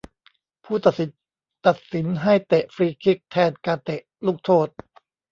[0.65, 1.09] ผู้ตัดสิน
[1.65, 4.67] ตัดสินให้เตะฟรีคิกแทนการเตะลูกโทษ